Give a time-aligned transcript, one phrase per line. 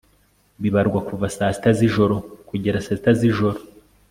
[0.61, 2.15] bibarwa kuva saa sita z ijoro
[2.47, 3.59] kugeza saa sita z ijoro